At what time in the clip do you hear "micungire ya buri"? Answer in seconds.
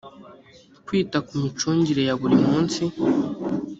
1.41-2.35